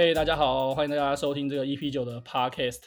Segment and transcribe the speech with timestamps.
[0.00, 2.82] 嘿，hey, 大家好，欢迎大家收听这个 EP 九的 Podcast。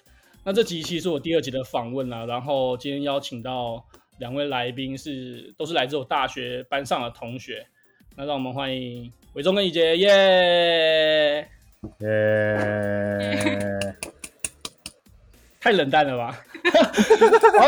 [0.46, 3.86] 那这集其实是我第二集的访问啦，然后今天邀请到
[4.20, 7.68] 两位来宾是都是来自我大学班上的同学。
[8.16, 11.46] 那让我们欢迎伟忠跟怡杰，耶
[12.00, 13.96] 耶！
[15.60, 16.32] 太冷淡了吧？
[17.60, 17.68] 好，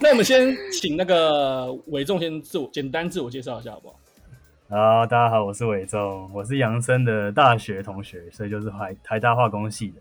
[0.00, 4.00] 那我们先请那个伟忠先自我简单自我介绍一下，好不好？
[4.74, 10.00] 好，大家好，我是伟忠，我是杨森的大学同学，所以就是台台大化工系的。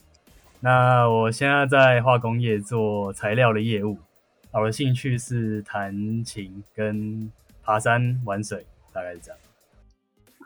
[0.62, 3.98] 那我现在在化工业做材料的业务，
[4.54, 7.30] 我的兴趣是弹琴跟
[7.62, 9.38] 爬山玩水，大概是这样。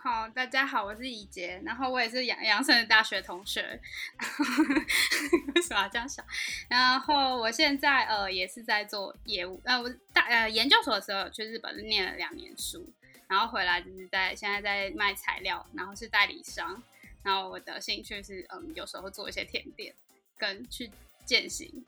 [0.03, 3.61] 好，大家好，我是怡杰，然后我也是杨杨森的大学同学。
[5.53, 6.25] 为什么要这样想？
[6.67, 12.91] 然后我现在呃也是在做业务，呃我大呃研究所的时候去日本念了两年书。
[13.27, 16.81] 然后回来就是在现在在卖材料，然后是代理商。
[17.23, 19.93] 然后我的兴趣是，嗯，有时候会做一些甜点，
[20.37, 20.91] 跟去
[21.25, 21.83] 践行。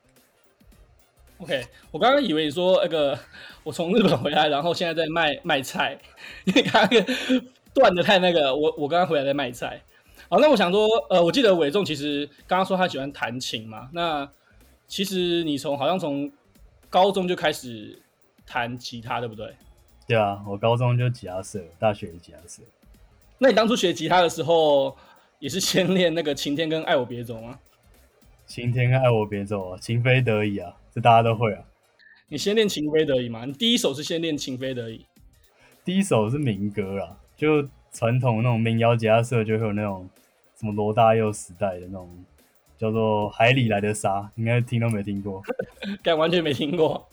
[1.38, 3.16] OK，我刚刚以为你说那个
[3.62, 5.96] 我从日本回来，然后现在在卖卖菜，
[6.44, 7.04] 因为刚刚
[7.72, 8.52] 断的太那个。
[8.52, 9.80] 我我刚刚回来在卖菜。
[10.28, 13.88] 好，那我想说，呃，我记得伟仲其实刚刚说他喜欢弹琴嘛。
[13.92, 14.28] 那
[14.88, 16.32] 其实你从好像从
[16.90, 18.02] 高中就开始
[18.44, 19.54] 弹吉他，对不对？
[20.08, 22.62] 对啊，我高中就吉他社，大学也吉他社。
[23.36, 24.96] 那你当初学吉他的时候，
[25.38, 27.58] 也是先练那个晴天跟爱我别走吗？
[28.46, 31.62] 晴天跟爱我别走啊，情非得已啊，这大家都会啊。
[32.30, 33.44] 你先练情非得已吗？
[33.44, 35.04] 你第一首是先练情非得已。
[35.84, 40.08] 第一首是民歌啊，就传统那种民谣吉他社就会有那种
[40.58, 42.08] 什么罗大佑时代的那种
[42.78, 45.42] 叫做海里来的沙，应该听都没听过，
[46.02, 47.06] 该完全没听过。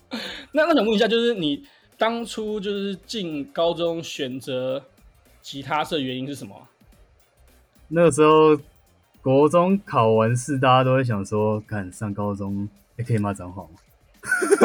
[0.53, 1.61] 那那想问一下，就是你。
[1.97, 4.83] 当初就是进高中选择
[5.41, 6.67] 吉他社的原因是什么？
[7.87, 8.57] 那个时候
[9.21, 13.69] 国中考完试，大家都会想说，看上高中也可以骂脏话吗？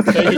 [0.05, 0.35] 可以，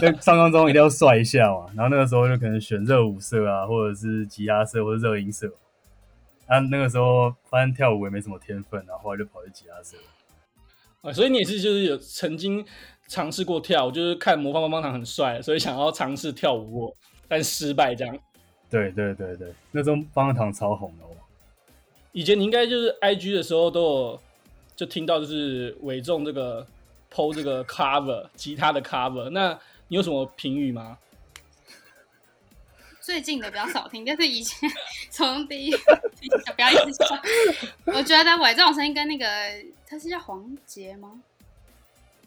[0.00, 1.66] 就 上高中一定要帅一下嘛。
[1.74, 5.52] 然后那个时候就可能选热舞社啊，或者是吉他社，或者热音社。
[6.46, 9.96] 啊，那个时候发现跳舞也没什么天分，然后后来就跑去吉他社。
[11.04, 12.64] 啊，所以你也是就是有曾经。
[13.06, 16.96] 尝试过跳，就是看魔方棒棒糖很帅，所以想要尝试跳舞过，
[17.28, 18.18] 但失败这样。
[18.70, 21.10] 对对对对，那时候棒棒糖超红的哦。
[22.12, 24.20] 以前你应该就是 IG 的时候都有
[24.74, 26.66] 就听到就是伟忠这个
[27.12, 29.52] PO 这个 cover 吉他的 cover，那
[29.88, 30.96] 你有什么评语吗？
[33.04, 34.66] 最近的比较少听，但是以前
[35.10, 35.76] 从第一
[36.56, 37.18] 不要一直说，
[37.92, 39.26] 我觉得伟忠声音跟那个
[39.86, 41.20] 他是叫黄杰吗？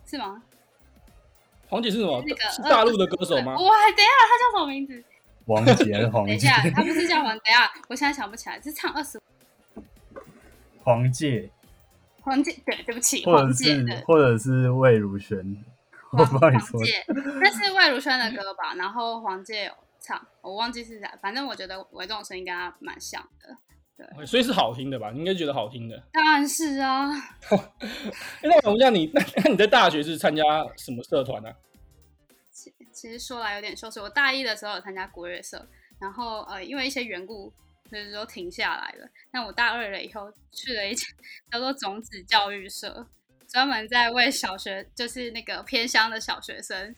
[0.06, 0.44] 是吗？
[1.68, 2.24] 黄杰是什么？
[2.28, 3.54] 那个是大陆的歌手吗？
[3.54, 5.04] 哇，等一下，他叫什么名字？
[5.46, 6.28] 王杰 黄？
[6.28, 7.30] 等一下，他不是叫黄？
[7.30, 9.20] 等一下，我现在想不起来，是唱二十。
[10.86, 11.50] 黄杰。
[12.22, 15.58] 黄杰，对，对不起，黄杰的或者是魏如萱，
[16.12, 16.80] 我不知道你说。
[17.42, 18.76] 那是魏如萱的歌吧？
[18.76, 19.72] 然后黄杰有
[20.08, 23.58] 唱，我忘记是啥，反正我觉得我这种声音跟他蛮像的。
[23.98, 25.12] 对，所以是好听的吧？
[25.12, 26.02] 你应该觉得好听的。
[26.14, 27.10] 当然是啊。
[28.44, 30.44] 那我问一下你，那那你在大学是参加
[30.78, 31.52] 什么社团呢？
[32.52, 35.68] 其其实说来有点羞耻，我大一的时候有参加国乐社，
[36.00, 37.52] 然后呃因为一些缘故，
[37.92, 39.10] 就是说停下来了。
[39.32, 41.06] 那我大二了以后去了一家
[41.52, 43.08] 叫做种子教育社，
[43.48, 46.96] 专门在为小学，就是那个偏乡的小学生，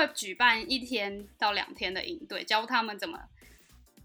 [0.00, 3.18] 会举办一天到两天的营队，教他们怎么。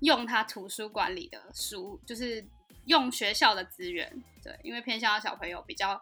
[0.01, 2.45] 用他图书馆里的书，就是
[2.85, 5.99] 用学校的资源，对，因为偏向的小朋友比较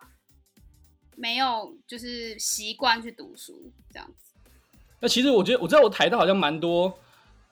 [1.16, 4.34] 没有就是习惯去读书这样子。
[5.00, 6.92] 那其实我觉得我知道我台大好像蛮多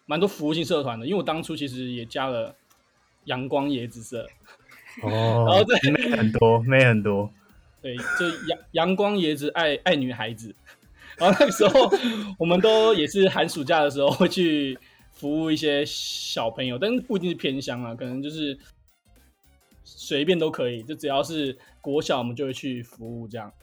[0.08, 2.54] 蛮多服务性社团的，因为我当初其实也加了
[3.26, 4.28] 阳光椰子社
[5.04, 7.32] 哦， 然后对妹很多妹很多，
[7.84, 10.56] 对，就阳阳光椰子爱爱女孩子，
[11.18, 11.92] 然后那个时候
[12.38, 14.78] 我们都也是寒暑假的时候会去。
[15.14, 18.58] 服务一些小朋友，但是不一定是偏乡啊，可能就是
[19.84, 23.54] 随便都可以，就只要是国小，我们就会去服务这样。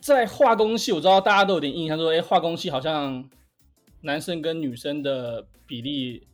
[0.00, 3.28] 在化工系，我知道大家都有点印象，说，哎，化工系好像
[4.00, 6.26] 男生跟女生的比例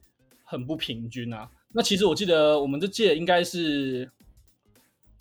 [0.44, 1.50] 很不平均啊。
[1.72, 4.08] 那其实我记得我们这届应该是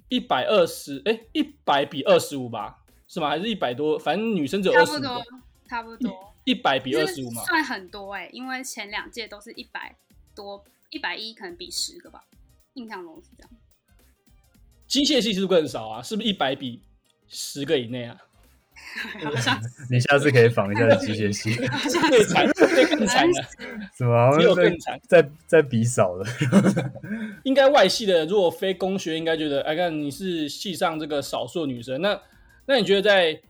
[0.07, 2.82] 一百二十，哎，一百比二十五吧，
[3.13, 3.29] 是吗？
[3.29, 3.99] 还是一百多？
[3.99, 4.99] 反正女生只有二十五。
[4.99, 5.23] 差不多，
[5.69, 6.33] 差不多。
[6.45, 9.95] 一百比二十五嘛，算很多哎、欸，因为前两届都是一百
[10.35, 12.23] 多，一百一可能比十个吧，
[12.73, 13.51] 印象中是这样。
[14.87, 16.01] 机械系是不是更少啊？
[16.01, 16.81] 是不是一百比
[17.27, 18.17] 十个以内啊？
[19.89, 21.53] 你下次可以仿一下机械系，
[22.09, 23.43] 最惨，最更惨了，
[23.95, 24.37] 什么？
[24.37, 26.25] 只有更惨，在在比少的。
[27.43, 32.19] 应该外系的，如果非工学，应该觉得，哎，看你是系上这个少数女生，那
[32.65, 33.41] 那你觉得在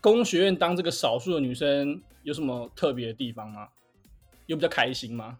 [0.00, 3.68] 工学院当这个少数的女生有什么特别的地方吗？
[4.46, 5.38] 有比较开心吗？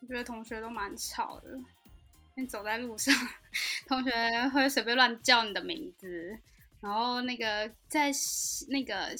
[0.00, 1.58] 我觉得同学都蛮吵的，
[2.36, 3.12] 你走在路上，
[3.86, 4.10] 同学
[4.50, 6.38] 会随便乱叫你的名字。
[6.80, 8.10] 然后那个在
[8.68, 9.10] 那个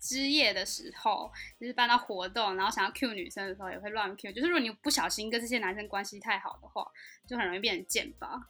[0.00, 1.30] 之夜的时候，
[1.60, 4.32] 就是办到活动，然后想要 cue 女生的时候，也会乱 cue。
[4.32, 6.86] 就是如果你不小心跟这些男生关系太好的话，
[7.28, 8.40] 就很容易变成箭靶。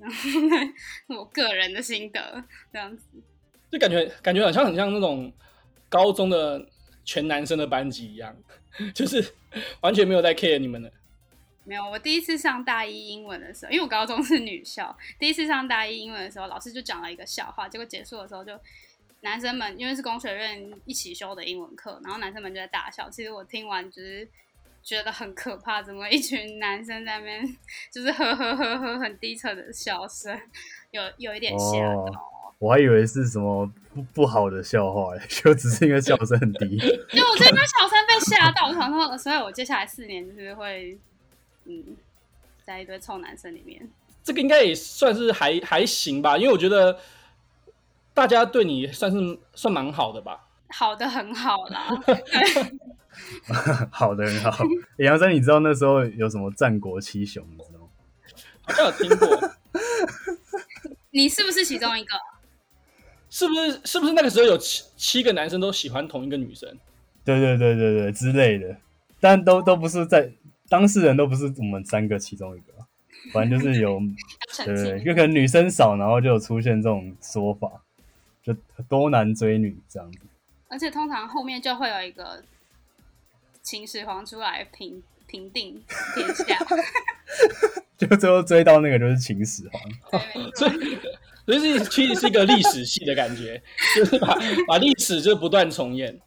[0.00, 2.42] 然后我个人的心得
[2.72, 3.02] 这样子，
[3.70, 5.32] 就感觉感觉好像很像那种
[5.88, 6.66] 高中的
[7.04, 8.36] 全男生的班级一样，
[8.94, 9.34] 就是
[9.80, 10.92] 完全没有在 care 你们的。
[11.64, 18.58] 没有，我第一次上大一英文的时候，因为我高中是女校，第一次上大一英文的时候，老师就讲了一个笑话，结果结束的时候就
[19.20, 23.10] 男生们因为是工学院一起修的英文课，然后男生们就在大笑。
[23.10, 24.26] 其实我听完就是
[24.82, 27.42] 觉得很可怕，怎么一群男生在那边
[27.92, 30.38] 就是呵呵呵呵很低沉的笑声，
[30.92, 32.00] 有有一点吓到。
[32.00, 32.12] 哦，
[32.58, 36.78] 我还以为是什么不不好的笑话， 就只是因为笑声很低。
[36.78, 40.98] 就我这边笑声被吓到，我想说，所以我接下来四年就是会。
[41.70, 41.84] 嗯，
[42.64, 43.86] 在一堆臭男生里面，
[44.24, 46.98] 这个应该也算是还还行吧，因为我觉得
[48.14, 51.90] 大家对你算是算蛮好的吧，好的很好啦，
[53.90, 54.64] 好的很好。
[54.98, 57.64] 杨生，你知道那时候有什么战国七雄吗？
[58.62, 59.50] 好像有听过，
[61.10, 62.14] 你是不是其中一个？
[63.30, 63.80] 是不是？
[63.84, 66.68] 是不是那个时候有七七个男生都喜欢同一个女生？
[67.24, 68.76] 对对对对对之类的，
[69.20, 70.32] 但都都不是在。
[70.70, 72.74] 当事人都不是我们三个其中一个，
[73.32, 73.98] 反正就是有，
[74.66, 77.72] 对对，就可能女生少，然后就有出现这种说法，
[78.42, 78.54] 就
[78.86, 80.18] 多男追女这样子。
[80.68, 82.44] 而且通常后面就会有一个
[83.68, 85.84] 秦始皇出来平平定
[86.14, 86.58] 天下，
[87.98, 89.82] 就最后追到那个就是秦始皇。
[90.54, 90.96] 所以，
[91.44, 93.62] 所以其实是一个历史系的感觉，
[93.94, 94.34] 就是把
[94.66, 96.18] 把历史就不断重演。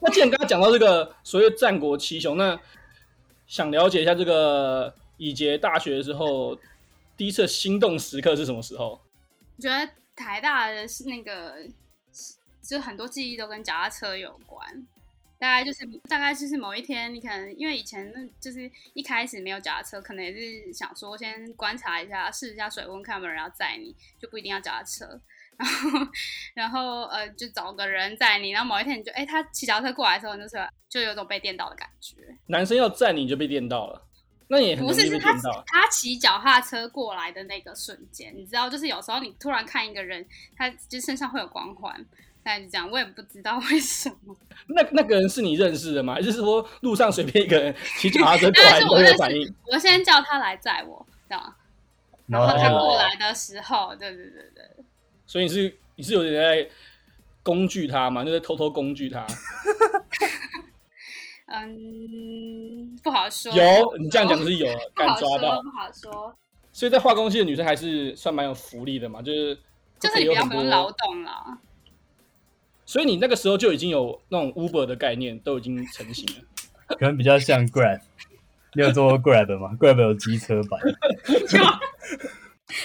[0.00, 2.56] 那既然刚刚讲到这个所谓战国七雄，那
[3.48, 6.56] 想了解一下这个以杰大学的时候，
[7.16, 9.00] 第一次心动时刻是什么时候？
[9.56, 11.56] 我觉得台大的那个，
[12.62, 14.86] 就很多记忆都跟脚踏车有关。
[15.38, 25.20] 大概就是大概就是某一天，你可能因为以前那就是一开始没有脚踏车，可能也是想说先观察一下，试一下水温，看有没有人要载你，就不一定要脚踏车。
[25.58, 26.00] 然后，
[26.54, 28.50] 然后呃，就找个人载你。
[28.50, 30.56] 然后某一天，你就哎，他骑脚踏车过来的时候，你就是
[30.86, 32.14] 就有种被电到的感觉。
[32.48, 34.06] 男生要载你就被电到了，
[34.48, 35.32] 那也很不是是他
[35.66, 42.04] 他骑脚踏车过来的那个瞬间，你知道，就是有时候你突然看一个人，他就身上会有光环，
[42.46, 42.88] 大概就这样。
[42.88, 44.36] 我也不知道为什么。
[44.68, 46.20] 那那个人是你认识的吗？
[46.20, 49.52] 就是说路上随便一个人骑脚踏车过来都有反应？
[49.72, 51.56] 我先叫他来载我，知道吗？
[52.28, 54.64] 然后他过来的时候，对对对对。
[55.26, 56.68] 所以你是你是有点在
[57.42, 58.24] 工具他嘛？
[58.24, 59.26] 就是偷偷工具他。
[61.46, 63.52] 嗯，不好说。
[63.52, 65.60] 有，你这样讲是有，敢抓到。
[65.62, 66.32] 不好说。
[66.72, 69.58] 所以在化工系的女生还是算蛮有福利的嘛，就是
[69.98, 71.58] 就是比较不用劳动了。
[72.86, 76.42] 所以你那个时候就已经有那种 Uber 的概念都已经成型了，
[76.96, 78.00] 可能比较像 Grab。
[78.74, 80.80] 你有坐过 Grab 吗？Grab 有机车版。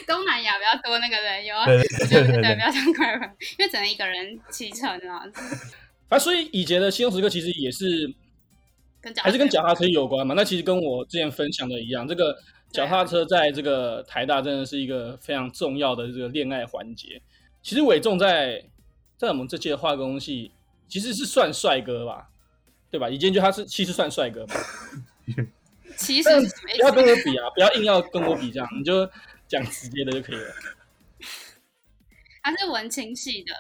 [0.08, 5.24] 东南亚比较多那个人有啊，对对 对，比较像 Grab，，因为只能一个人骑乘啊。
[6.10, 8.14] 啊，所以以杰的心动时刻其实也是
[9.02, 10.34] 跟还是跟脚踏车有关嘛？
[10.36, 12.36] 那其实跟我之前分享的一样，这个
[12.72, 17.22] 脚踏车在这个台大真的是一个非常重要的这个恋爱环节。
[17.62, 18.64] 其实伟仲在
[19.22, 20.52] 在我们这届化工系
[20.88, 22.30] 其实是算帅哥吧，
[22.90, 23.10] 对吧？
[23.10, 24.56] 以杰觉得他是其实算帅哥吧？
[25.98, 29.10] 其实不要跟我比啊，不要硬要跟我比这样，你就。
[29.48, 30.54] 讲直接的就可以了。
[32.42, 33.54] 他是文青系的，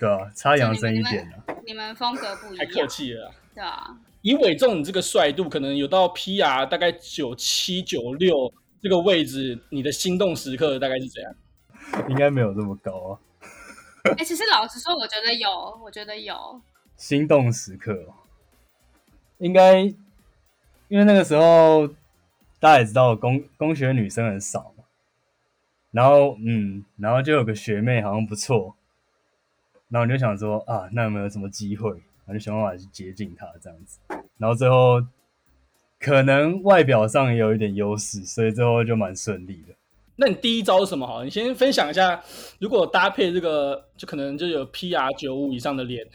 [0.00, 1.30] 对啊，差杨生一点
[1.62, 3.98] 你，你们风格不一样，太客气了，对啊。
[4.22, 11.36] 以伟仲你这个帅度，可能有到 PR 大概九七九六这个位置，你的心动时刻大概是怎样？
[12.08, 13.20] 应该没有这么高啊。
[14.18, 16.60] 哎、其实老实说，我觉得有，我觉得有
[16.96, 18.06] 心动时刻，
[19.38, 19.80] 应该
[20.88, 21.88] 因为那个时候
[22.58, 24.84] 大家也知道工工学女生很少嘛。
[25.90, 28.76] 然后，嗯，然后就有个学妹好像不错，
[29.88, 31.90] 然后我就想说啊，那有没有什么机会？
[31.90, 33.98] 然后就想办法去接近她这样子。
[34.36, 35.00] 然后最后
[35.98, 39.74] 可能外表上也有一点优势，所以最后就蛮顺利的。
[40.18, 41.06] 那你第一招是什么？
[41.06, 42.22] 好，你先分享一下，
[42.58, 46.06] 如果搭配这个，就可能就有 PR 九五以上的脸，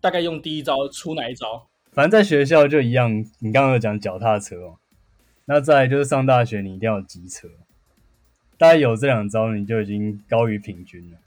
[0.00, 1.68] 大概用第一招出哪一招？
[1.90, 4.78] 反正在学校就一样，你刚刚有讲脚踏车哦，
[5.46, 7.48] 那再来就是上大学，你一定要有机车，
[8.56, 11.18] 大概有这两招，你就已经高于平均了。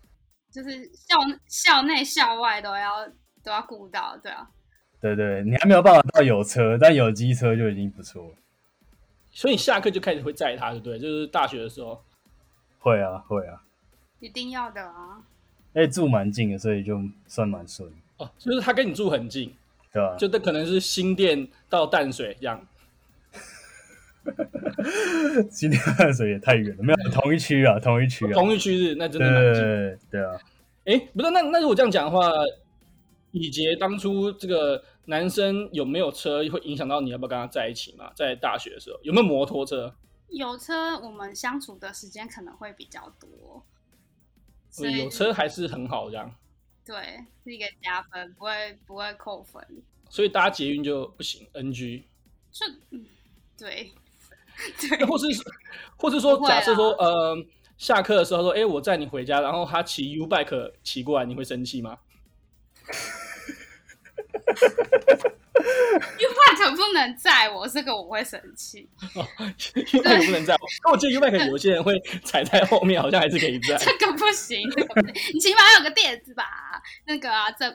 [0.49, 3.05] 就是校校内校外都要
[3.43, 4.47] 都要顾到，对啊。
[5.01, 8.35] 对对，你还没有办法到有车，但有机车就已经不错了。
[9.33, 10.97] 所以你下课就开始会载他，对不对？
[10.97, 12.01] 就是大学的时候。
[12.83, 13.63] 会啊，会啊。
[14.19, 15.23] 一定要的啊。
[15.73, 17.89] 哎，住蛮近的，所以就算蛮顺。
[18.17, 19.53] 哦，就是他跟你住很近。
[19.91, 20.15] 对吧？
[20.17, 22.59] 就这可能是新店到淡水这样，
[25.51, 30.35] 新店淡水也太远了，没有同一区啊，同一区啊，同一区是那真的蛮近，对对啊。
[30.85, 32.31] 哎，不是，那那如果这样讲的话，
[33.29, 38.11] 以杰当初这个男生有没有车会影响到你要不要跟他在一起嘛？
[38.15, 39.93] 在大学的时候有没有摩托车？
[40.33, 43.63] 有车，我们相处的时间可能会比较多，
[44.69, 46.33] 所以有车还是很好这样。
[46.83, 49.65] 对，是一个加分，不会不会扣分。
[50.09, 52.03] 所以搭捷运就不行，NG。
[52.51, 53.05] 就嗯，
[53.57, 53.93] 对
[54.79, 55.05] 对。
[55.05, 55.25] 或是
[55.97, 57.45] 或是说，假设说，呃，
[57.77, 61.99] 下课的时候说，哎、欸，我载你回家，然后他骑 U bike 骑过来，你会生气吗？
[66.19, 68.89] U bike 不能载我，这个我会生气。
[69.15, 73.77] 哦，U bike 不能载我，那我记得 U bike 有些人会踩在后面，好像还是可以载。
[73.85, 76.43] 这个不行，这个不行，你起码要有个垫子吧？
[77.05, 77.65] 那个啊，这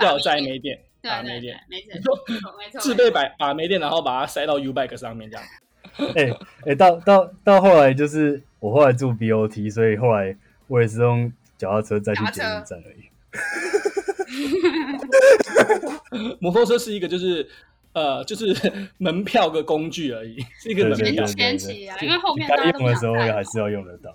[0.00, 2.18] 要载没电，对把没 电，没错，
[2.58, 5.46] 没错，自备把把没电，然后把它塞到 U bike 上面这样。
[5.98, 13.10] 哎哎、欸欸，到到到后来就是我后来住 BOT，所以后来我也是用脚踏车再去捷运站而已。
[16.40, 17.48] 摩托车是一个，就是
[17.92, 18.54] 呃，就是
[18.98, 21.24] 门票个工具而已，是一个门票。
[21.24, 24.10] 前期啊，因为后面该用的时候还是要用得到。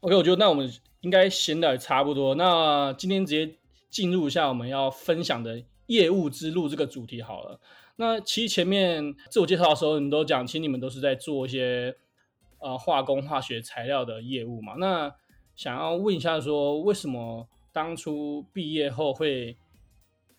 [0.00, 0.70] OK，我觉得那我们
[1.00, 3.54] 应该闲的也差不多，那今天直接
[3.88, 7.60] 进入一下我们要分享的业务之路这个主题好了。
[7.96, 11.94] 那其实前面自我介绍的时候，你都讲，其实你们都是在做一些
[12.58, 14.74] 呃化工、化学材料的业务嘛。
[14.78, 15.14] 那
[15.54, 17.46] 想要问一下，说为什么？
[17.72, 19.56] 当初毕业后会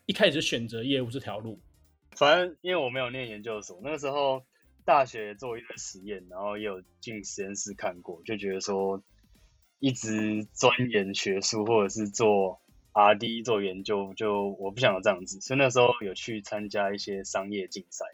[0.07, 1.59] 一开始就选择业务这条路，
[2.17, 4.43] 反正因为我没有念研究所，那个时候
[4.83, 9.01] 大学做一堆实验，然后也有进实验室看过，就觉得说
[9.79, 12.59] 一直钻研学术或者是做
[12.93, 18.05] R&D 做研究，就我不想要这样子，所以那时候有去参加一些商业竞赛，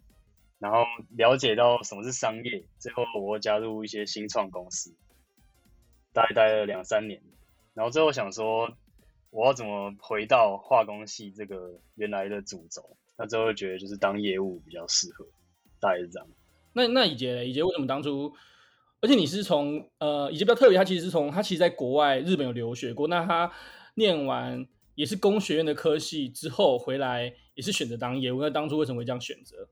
[0.60, 0.84] 然后
[1.16, 4.96] 了解到什么是商业，最后我加入一些新创公司，
[6.14, 7.24] 大概待了两三年，
[7.74, 8.78] 然后最后想说。
[9.30, 12.82] 我要怎么回到化工系这个原来的主轴？
[13.18, 15.26] 那最后觉得就是当业务比较适合，
[15.80, 16.28] 大概是这样。
[16.74, 18.34] 那那以杰，以杰为什么当初？
[19.02, 23.52] 而且你是从呃，以杰比较特别，他其实是从他其实在国外日本有留学过，那他
[23.96, 24.66] 念完
[24.96, 28.42] 也是工学院的科系之后回来，也是选择当业务。
[28.42, 29.68] 那当初为什么会这样选择？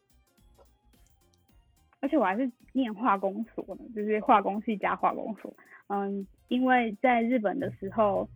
[2.01, 5.55] 而且我还是念化工所呢，就是化工系加化工所。
[5.87, 8.27] 嗯，因为在日本的时候。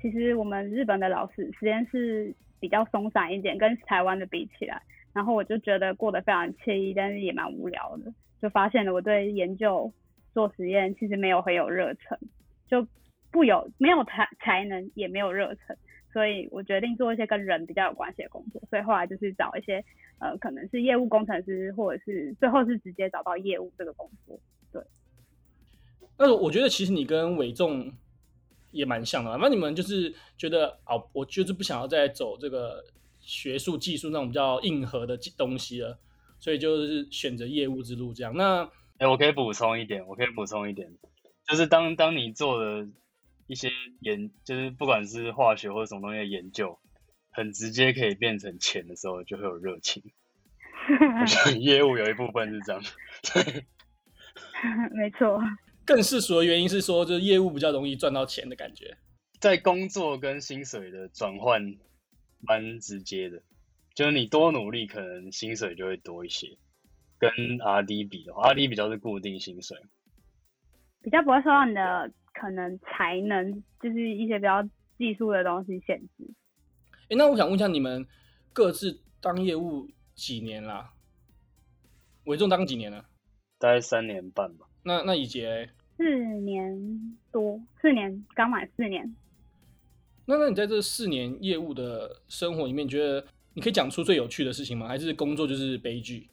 [0.00, 4.80] 其实我们日本的老师实验室比较松散一点，跟台湾的比起来，
[5.12, 9.90] 然后我就觉得过得非常惬意，但是也蛮无聊的，就发现了我对研究
[10.32, 12.18] 做实验其实没有很有热忱，
[12.68, 12.86] 就
[13.32, 15.76] 不有没有才才能，也没有热忱，
[16.12, 19.82] 所以我决定做一些跟人比较有关系的工作，所以后来就是找一些
[20.20, 24.38] 呃可能是业务工程师，或者是最后是直接找到业务这个工作。
[24.72, 24.82] 对，
[26.18, 27.90] 那我觉得其实你跟伟仲。
[28.70, 32.84] 也蛮像的，那你们就是觉得哦，我就是不想要再走这个
[33.20, 35.98] 学术技术那种比较硬核的东西了，
[36.38, 38.34] 所以就是选择业务之路这样。
[38.36, 38.64] 那
[38.98, 40.90] 哎、欸，我可以补充一点，我可以补充一点，
[41.46, 42.88] 就是当当你做的
[43.46, 43.70] 一些
[44.00, 46.78] 研，就是不管是化学或者什么东西的研究，
[47.30, 50.02] 很直接可以变成钱的时候，就会有热情。
[51.20, 52.82] 我觉得业务有一部分是这样，
[53.22, 53.66] 对，
[54.94, 55.40] 没错。
[55.86, 58.98] 更世俗的原因是说，就是业务比较容易赚到钱的感觉，
[59.40, 61.76] 在工作跟薪水的转换
[62.40, 63.40] 蛮直接的，
[63.94, 66.58] 就是你多努力，可能薪水就会多一些。
[67.18, 69.78] 跟 R&D 比的话，R&D 比较是固定薪水，
[71.00, 74.62] 比较不会受到你的可能才能，就是一些比较
[74.98, 76.34] 技术的东西限制。
[77.04, 78.06] 哎、欸，那我想问一下，你们
[78.52, 80.92] 各自当业务几年啦？
[82.24, 83.06] 伟仲当几年了？
[83.58, 84.65] 大概三年半吧。
[84.86, 86.04] 那那以杰四
[86.42, 89.16] 年多，四年刚满四年。
[90.26, 94.86] 那那你在这四年业务的生活里面，你觉得你可以讲出最有趣的事情吗？
[94.86, 96.28] 还是工作就是悲剧？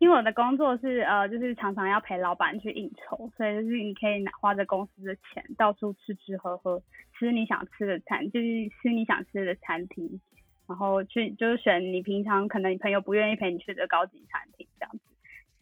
[0.00, 6.82] 因为我的工作是呃，就是常常要陪老板去应酬，所以就是你可以拿花着公司的钱到处吃吃喝喝，
[7.16, 8.46] 吃你想吃的餐，就是
[8.82, 10.20] 吃你想吃的餐厅，
[10.66, 15.00] 然后去就是选你平常可能你朋友不愿意陪你去的高级餐厅这样子。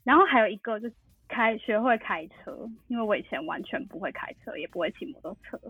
[0.05, 0.95] 然后还有一个就是
[1.28, 5.61] 开学会开车，因为我以前完全不会开车，也不会骑摩托车。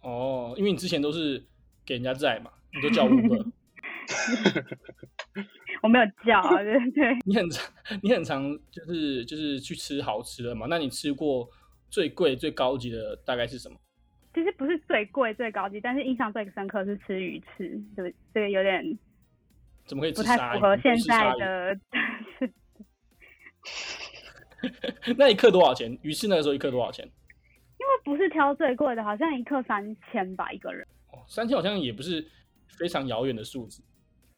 [0.00, 1.44] 哦，因为你之前都是
[1.84, 3.50] 给人家载嘛，你都叫 Uber。
[5.82, 7.16] 我没有叫啊， 对对。
[7.24, 10.66] 你很常，你很常就是就是去吃好吃的嘛？
[10.68, 11.48] 那你吃过
[11.88, 13.76] 最贵最高级的大概是什么？
[14.34, 18.98] 其实不是最贵最高级，但是印象最深刻是吃鱼翅，对，这个有点
[19.84, 21.78] 怎么可以不太符合现在的？
[25.18, 25.96] 那一克多少钱？
[26.02, 27.04] 鱼翅那个时候一克多少钱？
[27.78, 30.86] 因为不是挑最贵的，好像一克三千吧一个人。
[31.12, 32.24] 哦，三千好像也不是
[32.78, 33.82] 非常遥远的数字。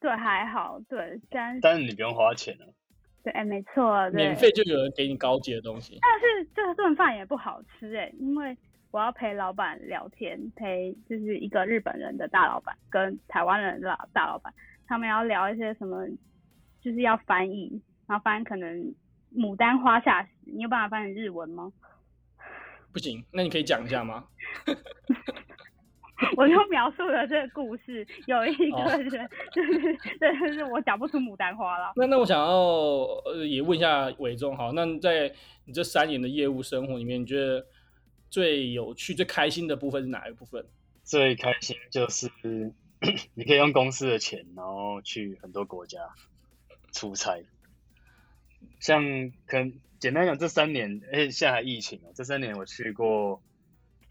[0.00, 2.64] 对，还好，对，但但是你不用花钱啊。
[3.22, 5.98] 对，哎，没错，免费就有人给你高级的东西。
[6.00, 8.56] 但是这顿饭也不好吃哎，因为
[8.90, 14.52] 我要陪老板聊天，陪就是一个日本人的大老板跟台湾人的大老板，
[14.86, 16.06] 他们要聊一些什么，
[16.82, 18.94] 就是要翻译，然后翻译可能
[19.34, 21.72] 牡丹花下死，你有办法翻成日文吗？
[22.92, 24.24] 不行，那你可以讲一下吗？
[26.36, 29.10] 我就描述了这个故事，有一个人，
[29.52, 31.92] 就是、哦、对，就是我讲不出牡丹花了。
[31.98, 32.46] 那那我想要
[33.24, 37.66] 呃也问一下伟忠，好，那在你这三年的业务生活里面，你觉得
[38.30, 40.64] 最有趣、最开心的部分是哪一部分？
[41.02, 42.30] 最开心就是
[43.34, 45.98] 你可以用公司的钱，然后去很多国家
[46.92, 47.44] 出差。
[48.80, 49.02] 像
[49.46, 53.42] 可能简单讲，这三年，而且现在还疫情哦，这三年我去过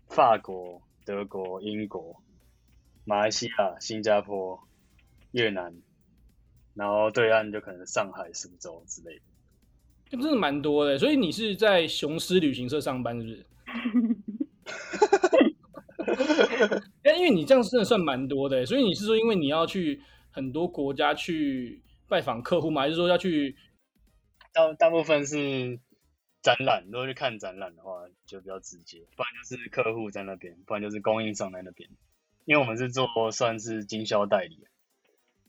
[0.10, 0.82] 法国。
[1.06, 2.24] 德国、英国、
[3.04, 4.58] 马来西亚、新加坡、
[5.32, 5.76] 越南，
[6.76, 9.22] 然后对岸就可能上海、苏州之类的，
[10.12, 10.98] 真的蛮多的。
[10.98, 13.46] 所以你是在雄狮旅行社上班，是不是？
[17.04, 20.02] 哎， 因为你这样真的算蛮多的，所以你是说，因为你要去
[20.32, 22.84] 很多国家去拜访客户吗？
[22.84, 23.58] 还是说要去？
[24.54, 25.80] 大大部分是。
[26.44, 31.90] 展览，如果去看展览的话，就比较直接；不然就是客户在那边，不然就是供应商在那边。
[32.44, 34.68] 因为我们是做算是经销代理，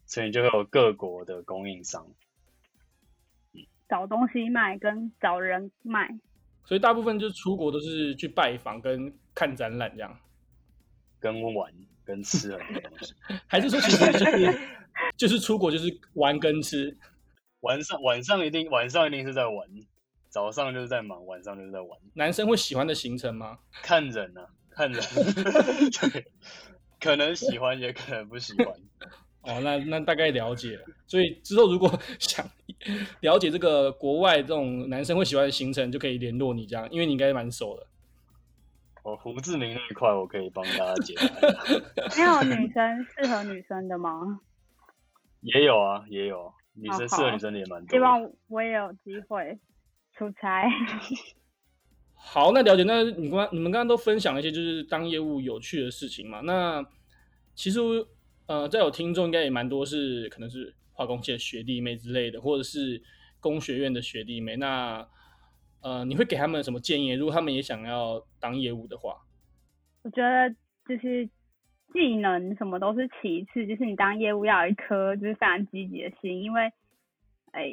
[0.07, 2.07] 所以就会有各国的供应商。
[3.89, 6.09] 找东西卖跟找人卖，
[6.65, 10.17] 所以大部分就是出国都是去拜访跟看展览这样，
[11.19, 13.13] 跟玩跟吃很多东西，
[13.49, 14.59] 还是说其实就是
[15.17, 16.97] 就是出国就是玩跟吃？
[17.65, 19.67] 晚上晚上一定晚上一定是在玩。
[20.29, 21.91] 早上就是在忙，晚上就是在玩。
[22.15, 23.59] 男生会喜欢的行程吗？
[23.83, 25.01] 看人啊，看人，
[26.11, 26.27] 对，
[27.01, 28.67] 可能喜欢，也可能不喜欢。
[29.47, 30.85] 哦，那那大概了解了。
[31.07, 32.45] 所以之后如果想
[33.21, 37.87] 了解这个国外这种男生会喜欢的行程，就可以联络你这样，因为你应该蛮熟的。
[39.05, 41.63] 哦，胡志明那一块我可以帮大家解答。
[42.17, 44.41] 没有女生适合女生的吗？
[45.43, 47.97] 也有啊，也有女生适合女生的也蛮多。
[47.97, 49.59] 希望我也有机会。
[50.17, 50.63] 出差，
[52.15, 52.85] 好，那了解。
[52.85, 56.41] 那你刚你们刚刚都分享了一些就是当业务有趣的事情嘛？
[56.43, 56.87] 那
[57.57, 57.81] 其实
[58.47, 63.03] 呃，在有听众应该也蛮多是可能是化工系的学弟妹之类的，或者是
[63.41, 64.55] 工学院的学弟妹。
[64.55, 65.05] 那
[65.81, 67.11] 呃，你会给他们什么建议？
[67.15, 69.21] 如果他们也想要当业务的话，
[70.03, 70.49] 我觉得
[70.87, 71.29] 就是
[71.95, 76.71] 技能什么都是其次，就是你当业务要有一颗就是非常积极的心，因为
[77.53, 77.71] 哎。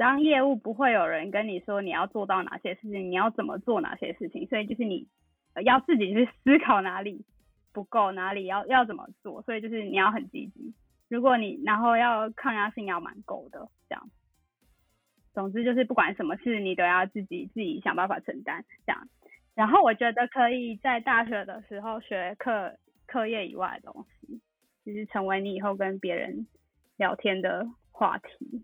[0.00, 5.08] 当业务不会有人跟你说你要做到哪些事情，你要怎么做哪些事情，所以就是你
[5.64, 7.24] 要自己去思考哪里
[7.72, 10.72] 不够，哪里要要怎么做，所以就是你要很积极。
[11.08, 14.08] 如果你然后要抗压性要蛮够的，这样。
[15.34, 19.08] 总之就是不管什么事你都要自己自己想办法承担，这样。
[19.56, 22.72] 然后我觉得可以在大学的时候学课
[23.08, 24.40] 课业以外的东西，
[24.86, 26.46] 就是成为你以后跟别人
[26.98, 28.62] 聊天的话题。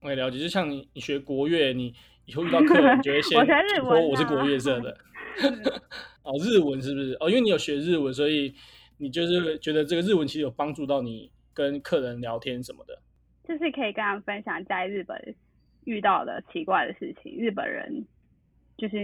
[0.00, 1.94] 我也了解，就像你，你学国乐，你
[2.24, 3.38] 以后遇到客人，你就会先
[3.80, 4.96] 说我是国乐社的。
[6.24, 7.12] 哦，日文是不是？
[7.20, 8.54] 哦，因为你有学日文，所以
[8.98, 13.00] 你就是觉得这个日文其实有帮助到你跟客人聊天什么的。
[13.44, 15.34] 就是可以跟他们分享在日本
[15.84, 18.06] 遇到的奇怪的事情，日本人
[18.76, 18.96] 就是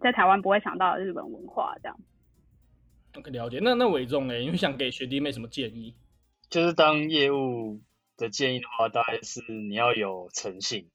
[0.00, 1.98] 在台湾不会想到的日本文化这样。
[3.18, 3.58] OK，了解。
[3.62, 4.34] 那那伟忠呢？
[4.36, 5.94] 你会想给学弟妹什么建议？
[6.48, 7.80] 就是当业务。
[8.18, 10.88] 的建议的话，大概是你要有诚信，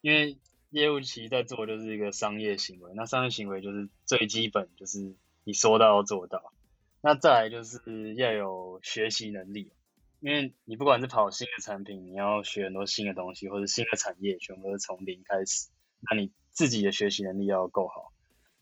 [0.00, 0.38] 因为
[0.70, 6.52] 业务其实在做就是一个商业行为，那商业行为就是最基本，就是你说到要做到。
[7.00, 9.72] 那再来就是要有学习能力，
[10.20, 15.68] 因为你不管是跑新的产品，你要学很多新的东西，或者新的产业，全部都是从零开始。
[16.08, 18.11] 那你自己的学习能力要够好。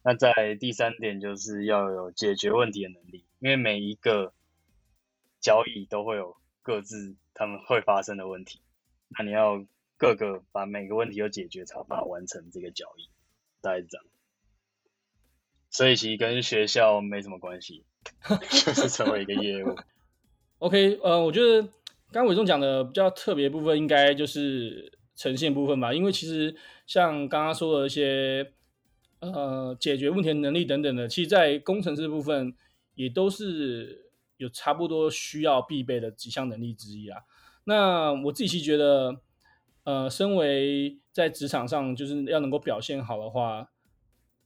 [0.03, 4.33] 那在第三点就是要有解决问题的能力，因为每一个
[5.41, 8.61] 交易都会有各自他们会发生的问题，
[9.09, 9.65] 那你要
[9.97, 13.09] 各个把每个问题都解决，才有办法完成这个交易。
[13.61, 14.07] 大概是这样。
[15.69, 17.85] 所以其实跟学校没什么关系，
[18.65, 19.77] 就是成为一个业务。
[20.59, 21.63] OK，呃，我觉得
[22.11, 25.93] 刚刚伟忠讲的比较特别部分，应该就是呈现部分吧。
[25.93, 28.53] 因为其实像刚刚说的一些
[29.21, 32.55] 呃解决问题的能力等等的，其实，在工程师部分
[32.95, 37.21] 也都是有差不多需要必备的几项能力之一啊。
[37.65, 39.21] 那我自己其实觉得，
[39.85, 43.71] 呃，身为在职场上就是要能够表现好的话。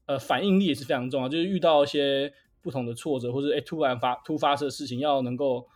[0.06, 5.66] 呃，反应力也是非常重要，就是遇到一些不同的挫折，或者哎突然发突发的事情，要能够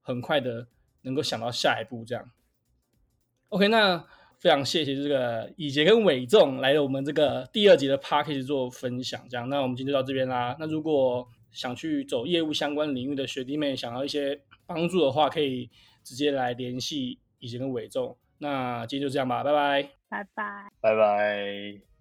[0.00, 0.66] 很快的
[1.02, 2.28] 能够想到下一步这样。
[3.50, 4.04] OK，那
[4.46, 9.48] 非常谢谢这个以杰跟伟仲来了我们这个第二集的 Podcast 做分享，这样。
[9.48, 10.54] 那我们今天就到这边啦。
[10.60, 15.68] 那如果想去走业务相关领域的学弟妹，想要一些帮助的话，可以
[16.04, 18.16] 直接来联系以杰跟伟仲。
[18.38, 21.95] 那今天就这样吧，拜拜，拜拜，拜拜。